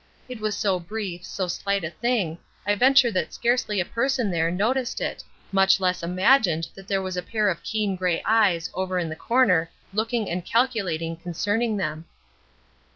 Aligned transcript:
It 0.27 0.39
was 0.41 0.57
so 0.57 0.79
brief, 0.79 1.23
so 1.23 1.47
slight 1.47 1.83
a 1.83 1.91
thing, 1.91 2.39
I 2.65 2.73
venture 2.73 3.11
that 3.11 3.35
scarcely 3.35 3.79
a 3.79 3.85
person 3.85 4.31
there 4.31 4.49
noticed 4.49 4.99
it, 4.99 5.23
much 5.51 5.79
less 5.79 6.01
imagined 6.01 6.67
that 6.73 6.87
there 6.87 7.03
was 7.03 7.17
a 7.17 7.21
pair 7.21 7.49
of 7.49 7.61
keen 7.61 7.95
gray 7.95 8.19
eyes 8.25 8.71
over 8.73 8.97
in 8.97 9.09
the 9.09 9.15
corner 9.15 9.69
looking 9.93 10.27
and 10.27 10.43
calculating 10.43 11.15
concerning 11.17 11.77
them. 11.77 12.05